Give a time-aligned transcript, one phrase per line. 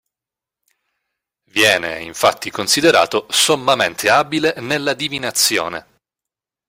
[1.51, 5.99] Viene, infatti, considerato sommamente abile nella divinazione.